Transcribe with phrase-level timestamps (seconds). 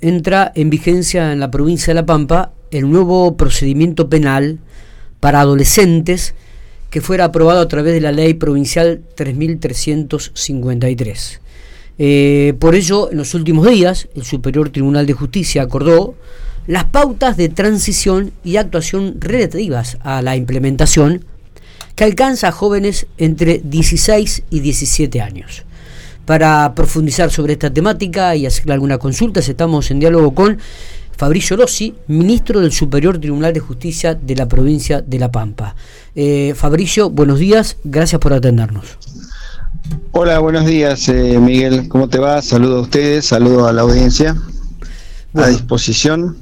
[0.00, 4.58] entra en vigencia en la provincia de La Pampa el nuevo procedimiento penal
[5.20, 6.34] para adolescentes
[6.90, 11.40] que fuera aprobado a través de la ley provincial 3353.
[11.98, 16.14] Eh, por ello, en los últimos días, el Superior Tribunal de Justicia acordó
[16.66, 21.24] las pautas de transición y actuación relativas a la implementación
[21.96, 25.64] que alcanza a jóvenes entre 16 y 17 años.
[26.28, 30.58] Para profundizar sobre esta temática y hacerle alguna consulta, estamos en diálogo con
[31.16, 35.74] Fabricio Rossi, ministro del Superior Tribunal de Justicia de la provincia de La Pampa.
[36.14, 38.98] Eh, Fabricio, buenos días, gracias por atendernos.
[40.12, 41.88] Hola, buenos días, eh, Miguel.
[41.88, 42.42] ¿Cómo te va?
[42.42, 44.36] Saludo a ustedes, saludo a la audiencia.
[45.32, 46.36] A disposición.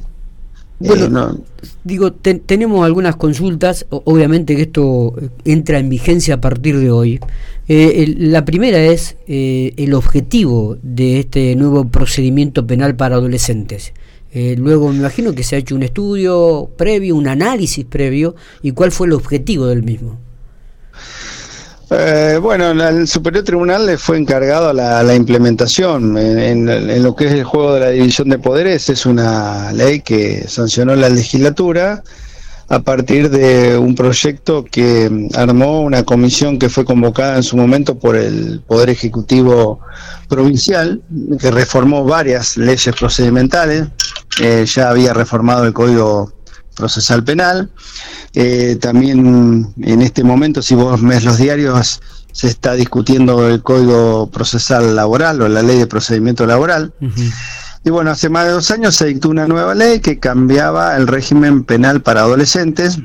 [0.79, 1.31] Bueno,
[1.63, 6.91] eh, digo, tenemos algunas consultas, obviamente que esto eh, entra en vigencia a partir de
[6.91, 7.21] hoy.
[7.69, 13.93] Eh, la primera es el objetivo de este nuevo procedimiento penal para adolescentes.
[14.33, 18.93] luego me imagino que se ha hecho un estudio previo, un análisis previo, y cuál
[18.93, 20.19] fue el objetivo del mismo.
[21.89, 27.33] Eh, bueno, al Superior Tribunal le fue encargado la, la implementación en, lo que es
[27.33, 28.89] el juego de la división de poderes.
[28.89, 32.03] Es una ley que sancionó la legislatura
[32.69, 37.99] a partir de un proyecto que armó una comisión que fue convocada en su momento
[37.99, 39.81] por el Poder Ejecutivo
[40.29, 41.03] Provincial,
[41.39, 43.87] que reformó varias leyes procedimentales.
[44.41, 46.33] Eh, ya había reformado el Código
[46.75, 47.71] Procesal Penal
[48.39, 54.31] eh, también en este momento, si vos ves los diarios, se está discutiendo el Código
[54.31, 56.93] Procesal Laboral o la Ley de Procedimiento Laboral.
[57.87, 61.07] Y bueno, hace más de dos años se dictó una nueva ley que cambiaba el
[61.07, 62.99] régimen penal para adolescentes.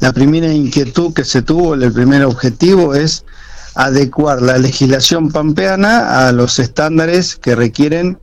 [0.00, 3.26] la primera inquietud que se tuvo, el primer objetivo es
[3.74, 8.18] adecuar la legislación pampeana a los estándares que requieren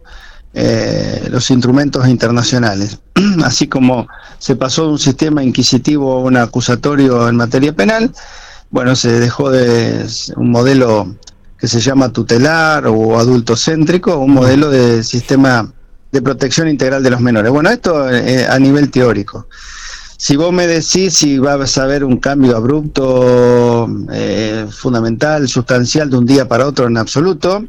[0.56, 2.98] eh, los instrumentos internacionales.
[3.44, 4.08] Así como
[4.40, 8.12] se pasó de un sistema inquisitivo a un acusatorio en materia penal,
[8.72, 10.08] bueno, se dejó de
[10.38, 11.16] un modelo
[11.58, 15.72] que se llama tutelar o adultocéntrico, un modelo de sistema
[16.12, 17.52] de protección integral de los menores.
[17.52, 19.48] Bueno, esto eh, a nivel teórico.
[20.18, 26.18] Si vos me decís si va a haber un cambio abrupto, eh, fundamental, sustancial de
[26.18, 27.64] un día para otro en absoluto,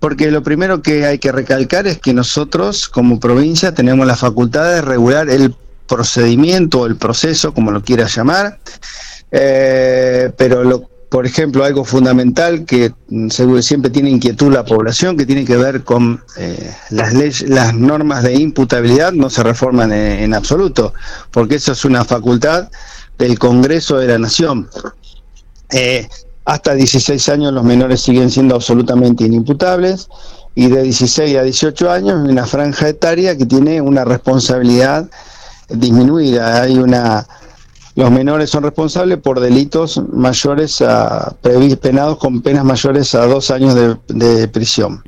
[0.00, 4.64] porque lo primero que hay que recalcar es que nosotros como provincia tenemos la facultad
[4.64, 5.54] de regular el
[5.86, 8.58] procedimiento o el proceso, como lo quieras llamar,
[9.30, 12.92] eh, pero lo, por ejemplo, algo fundamental que
[13.60, 18.22] siempre tiene inquietud la población, que tiene que ver con eh, las leyes, las normas
[18.24, 20.94] de imputabilidad no se reforman en, absoluto,
[21.30, 22.68] porque eso es una facultad
[23.18, 24.68] del Congreso de la Nación.
[25.70, 26.08] Eh,
[26.44, 30.08] hasta 16 años los menores siguen siendo absolutamente inimputables
[30.54, 35.08] y de 16 a 18 años una franja etaria que tiene una responsabilidad
[35.68, 36.62] disminuida.
[36.62, 37.26] Hay una
[37.96, 41.34] los menores son responsables por delitos mayores a
[41.80, 43.74] penados con penas mayores a dos años
[44.06, 45.02] de, prisión.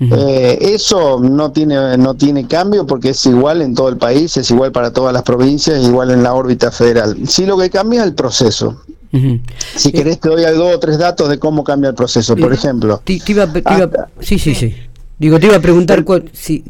[0.00, 4.50] Eh, eso no tiene no tiene cambio porque es igual en todo el país, es
[4.50, 7.16] igual para todas las provincias, igual en la órbita federal.
[7.28, 8.82] Sí lo que cambia es el proceso.
[9.76, 12.36] Si eh, querés te doy dos o tres datos de cómo cambia el proceso.
[12.36, 13.02] Por ejemplo,
[14.20, 14.74] sí, sí, sí.
[15.18, 16.64] Digo, te iba a preguntar si,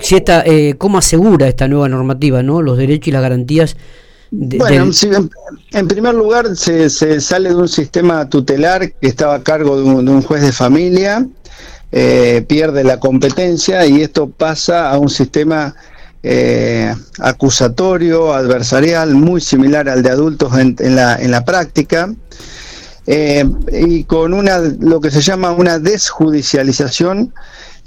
[0.00, 2.62] si esta, eh, cómo asegura esta nueva normativa, ¿no?
[2.62, 3.76] Los derechos y las garantías.
[4.30, 4.90] Bueno,
[5.72, 9.84] en, primer lugar se, se, sale de un sistema tutelar que estaba a cargo de
[9.84, 11.26] un, juez de familia,
[11.92, 15.74] eh, pierde la competencia y esto pasa a un sistema
[16.22, 22.12] eh, acusatorio, adversarial, muy similar al de adultos en, la, en la, práctica,
[23.06, 27.32] eh, y con una lo que se llama una desjudicialización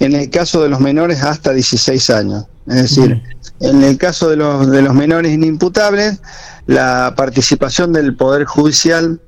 [0.02, 2.46] en el caso de los menores hasta 16 años.
[2.68, 3.22] Es decir,
[3.60, 6.20] en el caso de los, de los menores inimputables,
[6.66, 9.20] la participación del Poder Judicial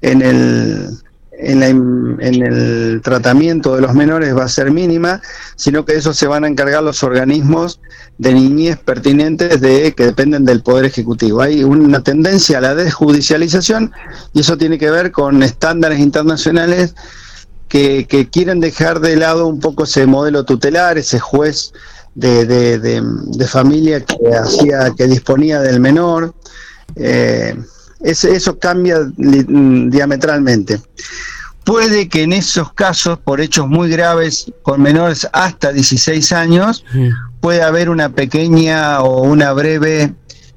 [0.00, 0.88] en el,
[1.32, 5.20] en, el tratamiento de los menores va a ser mínima,
[5.56, 7.80] sino que eso se van a encargar los organismos
[8.16, 11.42] de niñez pertinentes de que dependen del Poder Ejecutivo.
[11.42, 13.92] Hay una tendencia a la desjudicialización
[14.32, 16.94] y eso tiene que ver con estándares internacionales
[17.72, 21.72] que, quieren dejar de lado un poco ese modelo tutelar, ese juez
[22.14, 26.34] de, de, familia que hacía, que disponía del menor.
[26.96, 27.56] Eh,
[28.02, 30.80] eso cambia diametralmente.
[31.64, 36.84] Puede que en esos casos, por hechos muy graves, con menores hasta 16 años,
[37.40, 40.12] puede haber una pequeña o una breve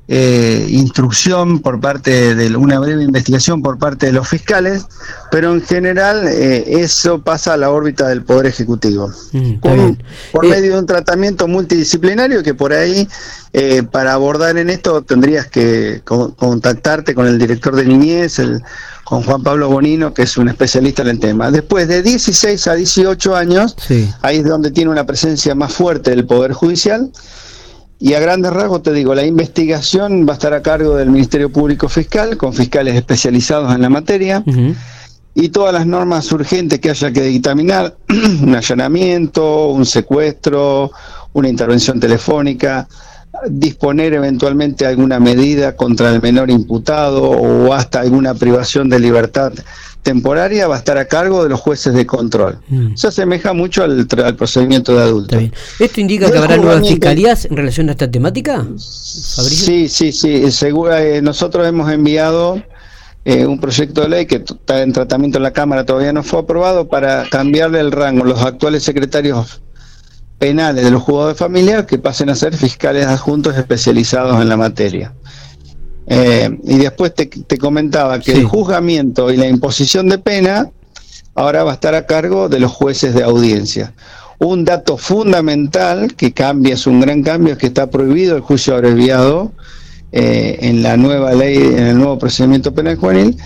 [0.07, 4.85] eh, instrucción por parte de una breve investigación por parte de los fiscales,
[5.31, 9.11] pero en general eh, eso pasa a la órbita del Poder Ejecutivo.
[9.31, 9.55] Mm,
[10.31, 13.07] por medio de un tratamiento multidisciplinario que por ahí,
[13.91, 18.61] para abordar en esto, tendrías que contactarte con el director de niñez, el,
[19.05, 21.51] con Juan Pablo Bonino, que es un especialista en el tema.
[21.51, 23.77] Después de 16 a 18 años,
[24.23, 27.11] ahí es donde tiene una presencia más fuerte del Poder Judicial.
[28.05, 31.51] Y a grandes rasgos te digo, la investigación va a estar a cargo del Ministerio
[31.51, 34.43] Público Fiscal, con fiscales especializados en la materia,
[35.33, 37.97] y todas las normas urgentes que haya que dictaminar,
[38.43, 40.91] un allanamiento, un secuestro,
[41.33, 42.87] una intervención telefónica,
[43.49, 49.51] disponer eventualmente alguna medida contra el menor imputado o hasta alguna privación de libertad
[50.05, 52.59] temporaria va a estar a cargo de los jueces de control.
[52.69, 52.95] Mm.
[52.95, 54.05] Se asemeja mucho al,
[54.37, 55.37] procedimiento de adulto.
[55.79, 58.65] ¿Esto indica que habrá nuevas fiscalías en relación a esta temática?
[58.77, 60.43] Sí, sí, sí.
[60.45, 62.61] Eh, nosotros hemos enviado
[63.25, 66.41] eh, un proyecto de ley que está en tratamiento en la Cámara, todavía no fue
[66.41, 68.25] aprobado, para cambiarle el rango.
[68.25, 69.59] Los actuales secretarios
[70.37, 74.57] penales de los juzgados de familia que pasen a ser fiscales adjuntos especializados en la
[74.57, 75.13] materia.
[76.07, 80.69] Eh, y después te, comentaba que el juzgamiento y la imposición de pena
[81.33, 83.93] ahora va a estar a cargo de los jueces de audiencia.
[84.37, 88.75] Un dato fundamental que cambia, es un gran cambio, es que está prohibido el juicio
[88.75, 89.51] abreviado
[90.11, 93.37] eh, en la nueva ley, en el nuevo procedimiento penal juvenil,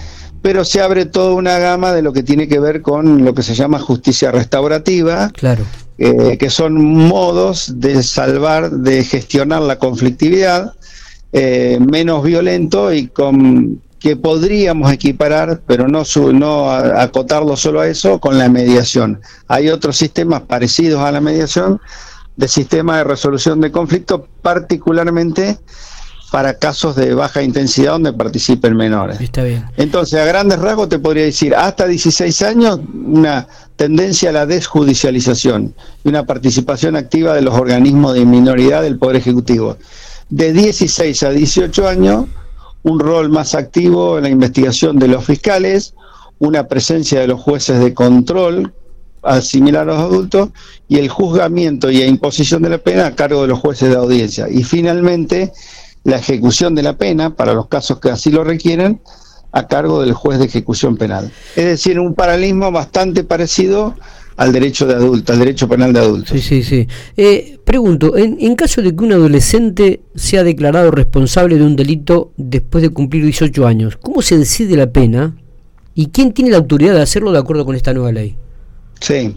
[0.42, 3.44] pero se abre toda una gama de lo que tiene que ver con lo que
[3.44, 5.64] se llama justicia restaurativa, claro.
[5.98, 10.74] Eh, que son modos de salvar, de gestionar la conflictividad
[11.32, 16.04] eh, menos violento y con que podríamos equiparar, pero no,
[16.34, 19.20] no acotarlo solo a eso, con la mediación.
[19.48, 21.82] Hay otros sistemas parecidos a la mediación,
[22.38, 25.60] de sistema de resolución de conflicto, particularmente
[26.32, 29.20] para casos de baja intensidad donde participen menores.
[29.20, 29.66] Está bien.
[29.76, 35.74] Entonces, a grandes rasgos te podría decir, hasta 16 años, una tendencia a la desjudicialización
[36.04, 39.78] y una participación activa de los organismos de minoridad del Poder Ejecutivo
[40.30, 42.26] de 16 a 18 años,
[42.84, 45.94] un rol más activo en la investigación de los fiscales,
[46.40, 48.74] una presencia de los jueces de control
[49.42, 50.50] similar a los adultos
[50.88, 53.96] y el juzgamiento y la imposición de la pena a cargo de los jueces de
[53.96, 54.48] audiencia.
[54.50, 55.52] Y finalmente,
[56.04, 59.02] la ejecución de la pena, para los casos que así lo requieren,
[59.52, 61.32] a cargo del juez de ejecución penal.
[61.56, 63.96] Es decir, un paralelismo bastante parecido
[64.40, 66.30] al derecho de adulto, al derecho penal de adultos.
[66.30, 66.88] Sí, sí, sí.
[67.18, 72.32] Eh, pregunto, en, en, caso de que un adolescente sea declarado responsable de un delito
[72.38, 75.36] después de cumplir 18 años, ¿cómo se decide la pena
[75.94, 78.38] y quién tiene la autoridad de hacerlo de acuerdo con esta nueva ley?
[79.02, 79.36] Sí.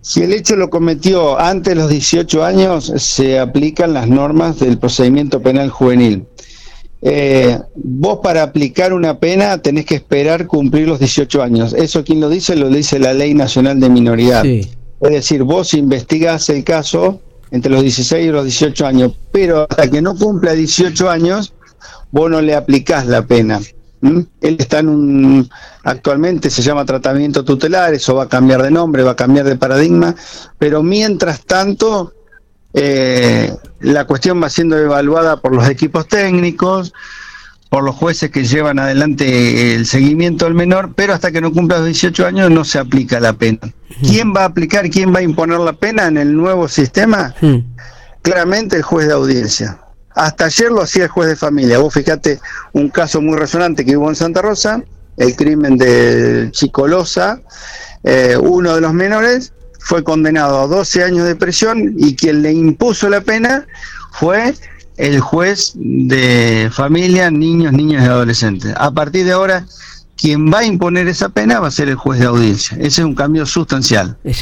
[0.00, 4.78] Si el hecho lo cometió antes de los 18 años, se aplican las normas del
[4.78, 6.26] procedimiento penal juvenil.
[7.00, 11.72] Eh, vos para aplicar una pena tenés que esperar cumplir los 18 años.
[11.72, 14.44] Eso quien lo dice, lo dice la Ley Nacional de Minoridad.
[14.44, 14.68] Es
[15.00, 20.02] decir, vos investigás el caso entre los 16 y los 18 años, pero hasta que
[20.02, 21.54] no cumpla 18 años,
[22.10, 23.60] vos no le aplicás la pena.
[24.00, 25.50] Él está en un,
[25.82, 29.56] actualmente se llama tratamiento tutelar, eso va a cambiar de nombre, va a cambiar de
[29.56, 30.14] paradigma,
[30.58, 32.12] pero mientras tanto
[32.74, 36.92] eh, la cuestión va siendo evaluada por los equipos técnicos,
[37.68, 41.78] por los jueces que llevan adelante el seguimiento del menor, pero hasta que no cumpla
[41.78, 43.60] los 18 años no se aplica la pena.
[44.00, 47.34] ¿Quién va a aplicar, quién va a imponer la pena en el nuevo sistema?
[48.22, 49.78] Claramente el juez de audiencia.
[50.14, 51.78] Hasta ayer lo hacía el juez de familia.
[51.78, 52.40] Vos fíjate
[52.72, 54.82] un caso muy resonante que hubo en Santa Rosa,
[55.16, 57.40] el crimen de Chicolosa,
[58.02, 62.52] eh, uno de los menores fue condenado a 12 años de prisión y quien le
[62.52, 63.66] impuso la pena
[64.12, 64.54] fue
[64.96, 68.74] el juez de familia, niños, niñas y adolescentes.
[68.76, 69.64] A partir de ahora,
[70.16, 72.76] quien va a imponer esa pena va a ser el juez de audiencia.
[72.78, 74.18] Ese es un cambio sustancial.
[74.24, 74.34] Eh,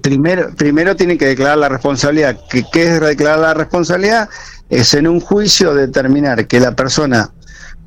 [0.00, 2.38] primero, primero tiene que declarar la responsabilidad.
[2.50, 4.28] ¿Qué, ¿Qué es declarar la responsabilidad?
[4.68, 7.30] Es en un juicio determinar que la persona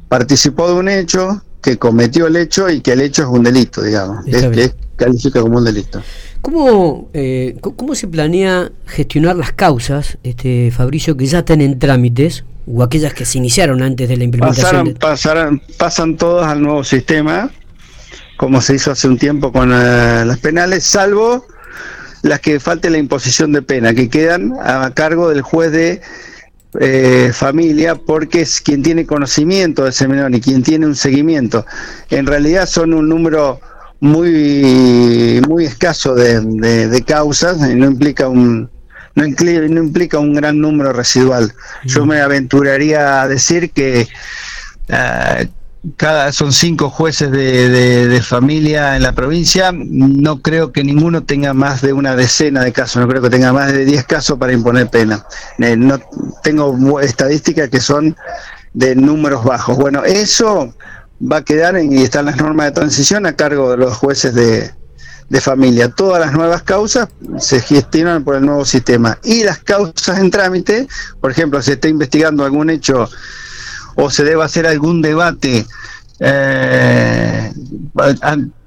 [0.09, 3.81] participó de un hecho, que cometió el hecho y que el hecho es un delito,
[3.81, 5.99] digamos, que califica como un delito.
[6.41, 12.43] ¿Cómo, eh, ¿Cómo se planea gestionar las causas, este Fabricio, que ya están en trámites
[12.67, 14.93] o aquellas que se iniciaron antes de la implementación?
[14.99, 17.49] Pasaron, pasan todas al nuevo sistema,
[18.37, 21.47] como se hizo hace un tiempo con eh, las penales, salvo
[22.21, 26.01] las que falte la imposición de pena, que quedan a cargo del juez de
[26.79, 31.65] eh, familia, porque es quien tiene conocimiento de menor y quien tiene un seguimiento.
[32.09, 33.59] En realidad son un número
[33.99, 38.69] muy, muy escaso de, causas, y no implica un,
[39.15, 41.53] no, implica un gran número residual.
[41.85, 44.07] Yo me aventuraría a decir que
[44.87, 45.49] eh,
[45.97, 49.71] cada son cinco jueces de, familia en la provincia.
[49.73, 53.01] No creo que ninguno tenga más de una decena de casos.
[53.01, 55.25] No creo que tenga más de diez casos para imponer pena.
[55.59, 55.99] Eh, no
[56.43, 58.15] tengo estadísticas que son
[58.73, 59.77] de números bajos.
[59.77, 60.73] Bueno, eso
[61.21, 64.71] va a quedar y están las normas de transición a cargo de los jueces de,
[65.29, 65.89] de familia.
[65.89, 69.17] Todas las nuevas causas se gestionan por el nuevo sistema.
[69.23, 70.87] Y las causas en trámite,
[71.21, 73.07] por ejemplo, si está investigando algún hecho
[73.95, 75.65] o se debe hacer algún debate
[76.19, 77.51] eh,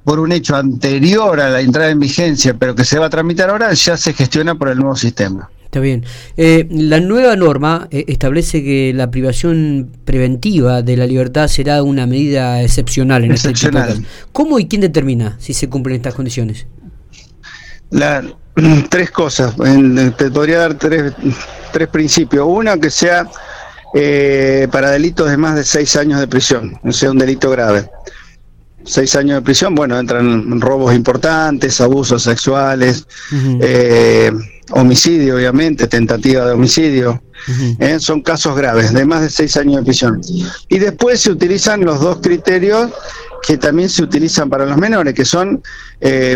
[0.05, 3.51] por un hecho anterior a la entrada en vigencia, pero que se va a tramitar
[3.51, 5.51] ahora, ya se gestiona por el nuevo sistema.
[5.65, 6.07] Está bien.
[6.39, 12.07] Eh, la nueva norma eh, establece que la privación preventiva de la libertad será una
[12.07, 13.79] medida excepcional en este tipo
[14.33, 16.67] ¿Cómo y quién determina si se cumplen estas condiciones?
[17.91, 18.25] La,
[18.89, 19.55] tres cosas.
[20.17, 21.13] Te podría dar tres,
[21.73, 22.47] tres principios.
[22.49, 23.29] Una, que sea
[23.95, 27.91] eh, para delitos de más de seis años de prisión, no sea un delito grave.
[28.85, 33.07] Seis años de prisión, bueno, entran robos importantes, abusos sexuales,
[33.61, 34.33] eh,
[34.71, 37.23] homicidio, obviamente, tentativa de homicidio.
[37.81, 40.21] Eh, son casos graves, de más de seis años de prisión.
[40.69, 42.91] Y después se utilizan los dos criterios
[43.47, 45.63] que también se utilizan para los menores, que son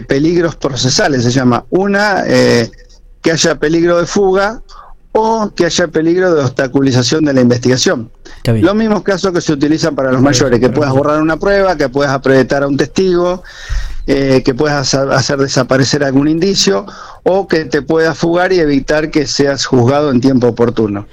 [0.06, 1.64] peligros procesales, se llama.
[1.70, 4.62] Una, que haya peligro de fuga
[5.12, 8.10] o que haya peligro de obstaculización de la investigación.
[8.44, 11.88] Los mismos casos que se utilizan para los mayores, que puedas borrar una prueba, que
[11.88, 13.42] puedas apretar a un testigo,
[14.06, 16.86] eh, que puedas hacer desaparecer algún indicio
[17.22, 21.06] o que te puedas fugar y evitar que seas juzgado en tiempo oportuno.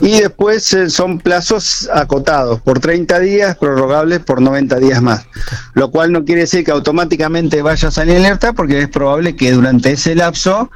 [0.00, 5.26] Y después eh, son plazos acotados por 30 días, prorrogables por 90 días más,
[5.72, 9.52] lo cual no quiere decir que automáticamente vayas a salir alerta porque es probable que
[9.52, 10.70] durante ese lapso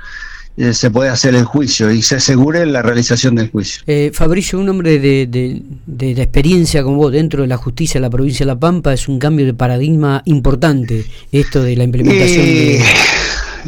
[0.57, 3.83] eh, se puede hacer el juicio y se asegure la realización del juicio.
[3.87, 8.03] Eh, Fabricio, un hombre de, de, la experiencia como vos dentro de la justicia de
[8.03, 12.45] la provincia de La Pampa, es un cambio de paradigma importante esto de la implementación.
[12.45, 12.85] de...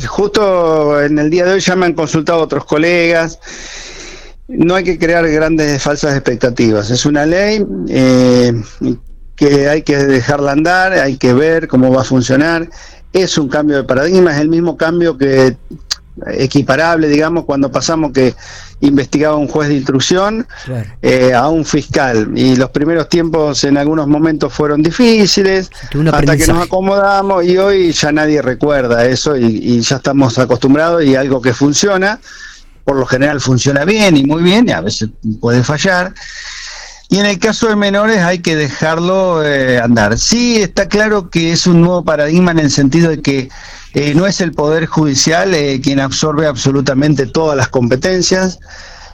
[0.06, 3.38] Justo en el día de hoy ya me han consultado otros colegas.
[4.48, 6.90] No hay que crear grandes falsas expectativas.
[6.90, 8.52] Es una ley eh,
[9.36, 12.68] que hay que dejarla andar, hay que ver cómo va a funcionar.
[13.12, 15.56] Es un cambio de paradigma, es el mismo cambio que
[16.26, 18.34] equiparable, digamos, cuando pasamos que
[18.80, 20.46] investigaba un juez de instrucción
[21.00, 22.32] eh, a un fiscal.
[22.34, 25.70] Y los primeros tiempos en algunos momentos fueron difíciles,
[26.12, 31.14] hasta que nos acomodamos y hoy ya nadie recuerda eso y, ya estamos acostumbrados y
[31.14, 32.20] algo que funciona,
[32.84, 36.12] por lo general funciona bien y muy bien, y a veces puede fallar.
[37.08, 40.18] Y en el caso de menores hay que dejarlo eh, andar.
[40.18, 43.50] Sí, está claro que es un nuevo paradigma en el sentido de que
[43.94, 48.58] eh, no es el Poder Judicial eh, quien absorbe absolutamente todas las competencias.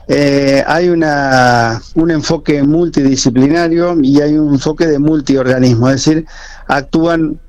[0.07, 6.25] Eh, hay una, un enfoque multidisciplinario y hay un enfoque de multiorganismo, es decir,
[6.67, 7.39] actúan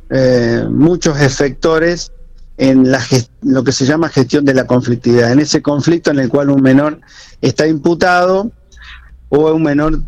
[0.70, 2.10] muchos efectores
[2.58, 3.00] en la
[3.42, 6.60] lo que se llama gestión de la conflictividad, en ese conflicto en el cual un
[6.60, 7.00] menor
[7.40, 8.50] está imputado
[9.28, 10.00] o un menor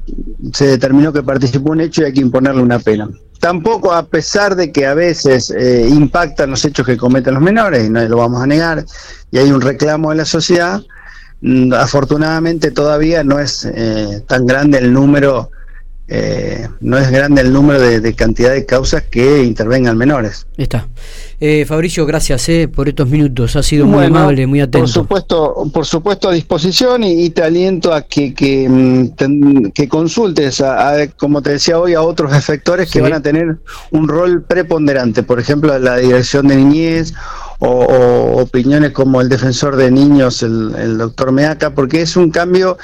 [0.52, 3.08] se determinó que participó en un hecho y hay que imponerle una pena
[3.42, 7.84] tampoco a pesar de que a veces eh, impactan los hechos que cometen los menores,
[7.84, 8.84] y no lo vamos a negar,
[9.32, 10.80] y hay un reclamo de la sociedad,
[11.40, 15.50] mm, afortunadamente todavía no es eh, tan grande el número
[16.08, 20.46] eh, no es grande el número de, cantidad de causas que intervengan menores.
[20.56, 20.88] Está.
[21.40, 23.56] Eh, Fabricio, gracias eh, por estos minutos.
[23.56, 24.80] Ha sido muy amable, muy atento.
[24.80, 30.60] Por supuesto, por supuesto a disposición y, te aliento a que, que, mm, que consultes,
[30.60, 33.58] a, como te decía hoy, a otros efectores que van a tener
[33.90, 35.22] un rol preponderante.
[35.22, 37.14] Por ejemplo, la dirección de niñez
[37.58, 42.76] o, opiniones como el defensor de niños, el, el doctor Meaca, porque es un cambio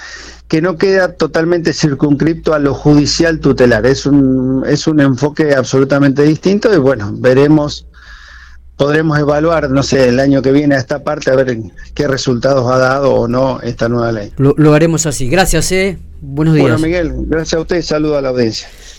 [0.48, 3.84] que no queda totalmente circunscripto a lo judicial tutelar.
[3.86, 7.86] Es un, es un enfoque absolutamente distinto y bueno, veremos,
[8.76, 11.58] podremos evaluar, no sé, el año que viene a esta parte a ver
[11.94, 14.32] qué resultados ha dado o no esta nueva ley.
[14.38, 15.28] Lo, haremos así.
[15.28, 15.98] Gracias, eh.
[16.22, 16.64] Buenos días.
[16.64, 18.68] Bueno, Miguel, gracias a usted saludo a la audiencia.